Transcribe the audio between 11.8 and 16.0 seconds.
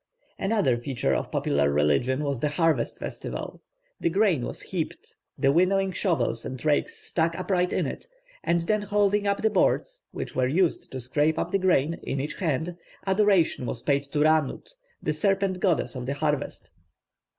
in each hand, adoration was paid to Rannut, the serpent goddess